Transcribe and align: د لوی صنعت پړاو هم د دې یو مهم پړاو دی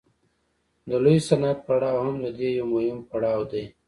د 0.89 0.91
لوی 1.03 1.17
صنعت 1.27 1.57
پړاو 1.67 1.99
هم 2.05 2.15
د 2.23 2.27
دې 2.37 2.49
یو 2.59 2.65
مهم 2.73 2.99
پړاو 3.09 3.41
دی 3.51 3.63